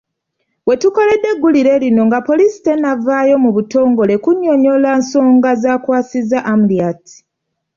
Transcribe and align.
We 0.67 0.73
tukoledde 0.81 1.27
eggulire 1.33 1.73
lino 1.83 2.01
nga 2.07 2.19
poliisi 2.27 2.57
tennavaayo 2.65 3.35
mu 3.43 3.49
butongole 3.55 4.13
kunnyonnyola 4.23 4.89
nsonga 4.99 5.51
zaakwasizza 5.61 6.39
Amuriat. 6.51 7.03